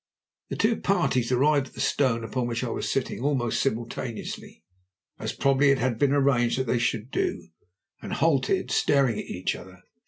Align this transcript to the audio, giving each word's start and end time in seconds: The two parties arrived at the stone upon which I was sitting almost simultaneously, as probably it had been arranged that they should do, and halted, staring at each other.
The 0.49 0.55
two 0.55 0.77
parties 0.77 1.31
arrived 1.31 1.67
at 1.67 1.73
the 1.75 1.79
stone 1.79 2.23
upon 2.23 2.47
which 2.47 2.63
I 2.63 2.69
was 2.69 2.89
sitting 2.89 3.19
almost 3.21 3.61
simultaneously, 3.61 4.63
as 5.19 5.31
probably 5.31 5.69
it 5.69 5.77
had 5.77 5.99
been 5.99 6.11
arranged 6.11 6.57
that 6.57 6.65
they 6.65 6.79
should 6.79 7.11
do, 7.11 7.49
and 8.01 8.13
halted, 8.13 8.71
staring 8.71 9.19
at 9.19 9.25
each 9.25 9.55
other. 9.55 9.83